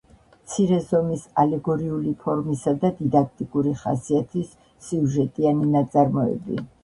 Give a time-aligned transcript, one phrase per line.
[0.43, 4.57] მცირე ზომის ალეგორიული ფორმისა და დიდაქტიკური ხასიათის
[4.89, 6.59] სიუჟეტიანი ნაწარმოები